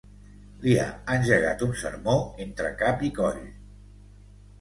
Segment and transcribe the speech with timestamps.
[0.61, 2.15] Li ha engegat un sermó
[2.47, 3.39] entre cap i coll.